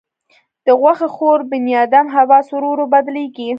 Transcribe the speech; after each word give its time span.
د 0.65 0.67
غوښه 0.79 1.07
خور 1.15 1.39
بنیادم 1.51 2.05
حواس 2.15 2.47
ورو 2.51 2.69
ورو 2.71 2.85
بدلېږي. 2.93 3.49